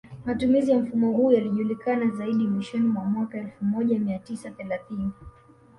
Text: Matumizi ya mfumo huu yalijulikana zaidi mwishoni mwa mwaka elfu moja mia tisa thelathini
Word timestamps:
Matumizi 0.25 0.71
ya 0.71 0.77
mfumo 0.79 1.11
huu 1.11 1.31
yalijulikana 1.31 2.15
zaidi 2.15 2.47
mwishoni 2.47 2.87
mwa 2.87 3.03
mwaka 3.03 3.37
elfu 3.37 3.65
moja 3.65 3.99
mia 3.99 4.19
tisa 4.19 4.51
thelathini 4.51 5.11